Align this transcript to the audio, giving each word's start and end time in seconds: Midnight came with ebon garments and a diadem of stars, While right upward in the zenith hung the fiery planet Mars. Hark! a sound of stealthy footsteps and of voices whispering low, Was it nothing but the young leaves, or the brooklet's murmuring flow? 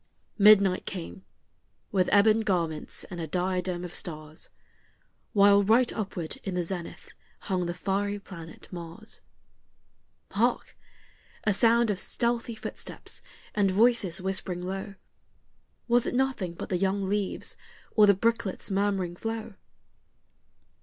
Midnight 0.39 0.87
came 0.87 1.23
with 1.91 2.09
ebon 2.11 2.39
garments 2.41 3.03
and 3.11 3.21
a 3.21 3.27
diadem 3.27 3.83
of 3.85 3.93
stars, 3.93 4.49
While 5.33 5.61
right 5.61 5.93
upward 5.93 6.37
in 6.43 6.55
the 6.55 6.63
zenith 6.63 7.13
hung 7.41 7.67
the 7.67 7.75
fiery 7.75 8.17
planet 8.17 8.67
Mars. 8.71 9.21
Hark! 10.31 10.75
a 11.43 11.53
sound 11.53 11.91
of 11.91 11.99
stealthy 11.99 12.55
footsteps 12.55 13.21
and 13.53 13.69
of 13.69 13.75
voices 13.75 14.19
whispering 14.19 14.63
low, 14.63 14.95
Was 15.87 16.07
it 16.07 16.15
nothing 16.15 16.55
but 16.55 16.69
the 16.69 16.77
young 16.79 17.07
leaves, 17.07 17.55
or 17.95 18.07
the 18.07 18.15
brooklet's 18.15 18.71
murmuring 18.71 19.15
flow? 19.15 19.53